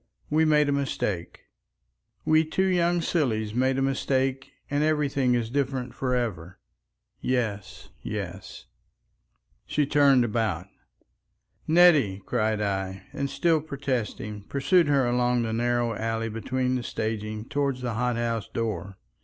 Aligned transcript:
We 0.31 0.45
made 0.45 0.67
a 0.67 0.71
mistake. 0.71 1.41
We 2.25 2.43
two 2.43 2.65
young 2.65 3.01
sillies 3.01 3.53
made 3.53 3.77
a 3.77 3.83
mistake 3.83 4.51
and 4.67 4.83
everything 4.83 5.35
is 5.35 5.51
different 5.51 5.93
for 5.93 6.15
ever. 6.15 6.57
Yes, 7.19 7.89
yes." 8.01 8.65
She 9.67 9.85
turned 9.85 10.25
about. 10.25 10.65
"Nettie!" 11.67 12.23
cried 12.25 12.61
I, 12.61 13.03
and 13.13 13.29
still 13.29 13.61
protesting, 13.61 14.41
pursued 14.49 14.87
her 14.87 15.05
along 15.05 15.43
the 15.43 15.53
narrow 15.53 15.93
alley 15.95 16.29
between 16.29 16.73
the 16.73 16.81
staging 16.81 17.45
toward 17.45 17.77
the 17.77 17.93
hot 17.93 18.15
house 18.15 18.47
door. 18.49 18.97